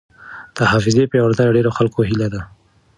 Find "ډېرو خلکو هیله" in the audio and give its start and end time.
1.57-2.27